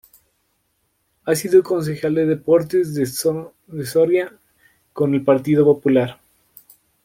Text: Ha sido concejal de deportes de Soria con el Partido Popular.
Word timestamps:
Ha 1.25 1.35
sido 1.35 1.61
concejal 1.61 2.15
de 2.15 2.25
deportes 2.25 2.95
de 2.95 3.05
Soria 3.85 4.33
con 4.93 5.13
el 5.13 5.23
Partido 5.23 5.63
Popular. 5.63 6.19